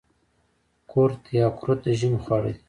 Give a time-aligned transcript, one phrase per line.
[0.91, 2.59] کورت یا قروت د ژمي خواړه دي.